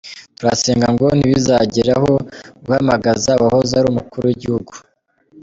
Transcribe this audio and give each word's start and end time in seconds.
Turasenga 0.37 0.87
ngo 0.93 1.05
ntibizagere 1.17 1.91
aho 1.99 2.13
guhamagaza 2.63 3.31
uwahoze 3.41 3.73
ari 3.75 3.87
Umukuru 3.89 4.23
w’Igihugu. 4.25 4.71